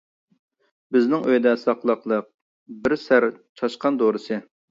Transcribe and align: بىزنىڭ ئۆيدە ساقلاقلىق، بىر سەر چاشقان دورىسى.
بىزنىڭ 0.95 1.27
ئۆيدە 1.27 1.51
ساقلاقلىق، 1.65 2.27
بىر 2.87 2.97
سەر 3.05 3.29
چاشقان 3.61 4.01
دورىسى. 4.03 4.43